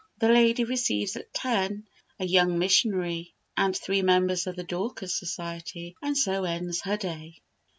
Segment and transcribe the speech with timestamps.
[0.17, 1.87] The lady receives at ten
[2.19, 5.95] a young missionary and three members of the Dorcas Society.
[6.01, 7.37] And so ends her day."